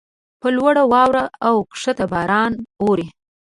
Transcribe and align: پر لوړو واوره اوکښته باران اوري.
پر 0.39 0.51
لوړو 0.57 0.83
واوره 0.93 1.23
اوکښته 1.49 2.05
باران 2.13 2.51
اوري. 2.81 3.07